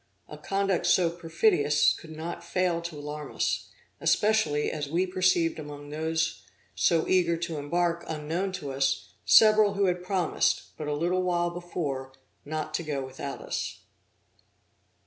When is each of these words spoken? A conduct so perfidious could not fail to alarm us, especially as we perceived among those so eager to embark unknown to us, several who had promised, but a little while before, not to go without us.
A 0.27 0.35
conduct 0.35 0.87
so 0.87 1.11
perfidious 1.11 1.93
could 1.93 2.09
not 2.09 2.43
fail 2.43 2.81
to 2.81 2.97
alarm 2.97 3.35
us, 3.35 3.69
especially 3.99 4.71
as 4.71 4.89
we 4.89 5.05
perceived 5.05 5.59
among 5.59 5.91
those 5.91 6.41
so 6.73 7.07
eager 7.07 7.37
to 7.37 7.59
embark 7.59 8.03
unknown 8.07 8.51
to 8.53 8.71
us, 8.71 9.11
several 9.25 9.75
who 9.75 9.85
had 9.85 10.01
promised, 10.01 10.75
but 10.75 10.87
a 10.87 10.93
little 10.95 11.21
while 11.21 11.51
before, 11.51 12.13
not 12.43 12.73
to 12.73 12.83
go 12.83 13.05
without 13.05 13.41
us. 13.41 13.81